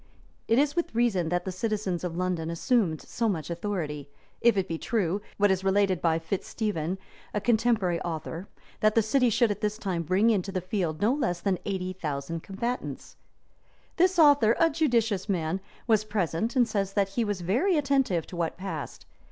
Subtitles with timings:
[0.47, 4.09] It is with reason that the citizens of London assumed so much authority,
[4.41, 6.97] if it be true, what is related by Fitz Stephen,
[7.35, 8.47] a contemporary author,
[8.79, 11.93] that that city should at this time bring into the field no less than eighty
[11.93, 13.15] thousand combatants.[]
[13.97, 14.07] [* W.
[14.07, 14.21] Malms, p.
[14.23, 14.57] 188.
[14.57, 18.35] This author, a judicious man, was present, and says that he was very attentive to
[18.35, 19.05] what passed.